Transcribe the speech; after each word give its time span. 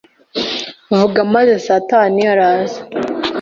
Vuga 0.97 1.19
maze 1.33 1.53
satani 1.67 2.21
araza 2.31 2.81